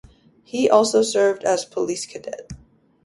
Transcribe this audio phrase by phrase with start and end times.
[0.43, 2.49] He also served as a police cadet.